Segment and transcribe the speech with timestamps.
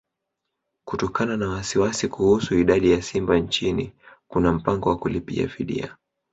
[0.87, 3.93] Kutokana na wasiwasi kuhusu idadi ya simba nchini
[4.27, 5.97] kuna mpango wa kulipa fidia